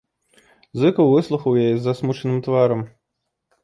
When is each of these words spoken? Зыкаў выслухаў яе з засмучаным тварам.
Зыкаў 0.85 1.13
выслухаў 1.13 1.61
яе 1.67 1.69
з 1.77 1.87
засмучаным 1.87 2.39
тварам. 2.49 2.87